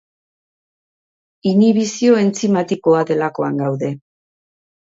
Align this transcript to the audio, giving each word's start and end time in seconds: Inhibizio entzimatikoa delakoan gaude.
Inhibizio 1.51 2.17
entzimatikoa 2.23 3.05
delakoan 3.13 3.63
gaude. 3.65 3.95